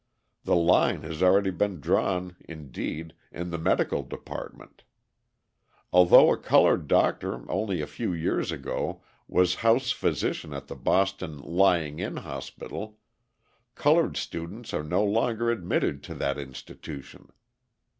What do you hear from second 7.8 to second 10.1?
a few years ago was house